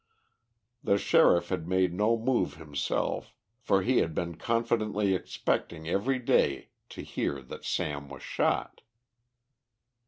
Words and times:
The 0.83 0.97
Sheriff 0.97 1.49
had 1.49 1.67
made 1.67 1.93
no 1.93 2.17
move 2.17 2.55
himself, 2.55 3.35
for 3.59 3.83
he 3.83 3.99
had 3.99 4.15
been 4.15 4.33
confidently 4.33 5.13
expecting 5.13 5.87
every 5.87 6.17
day 6.17 6.69
to 6.89 7.03
hear 7.03 7.39
that 7.43 7.65
Sam 7.65 8.09
was 8.09 8.23
shot. 8.23 8.81